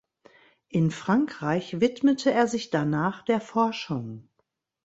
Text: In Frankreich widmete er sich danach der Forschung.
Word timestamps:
In 0.69 0.89
Frankreich 0.89 1.79
widmete 1.79 2.31
er 2.31 2.47
sich 2.47 2.71
danach 2.71 3.21
der 3.23 3.39
Forschung. 3.39 4.29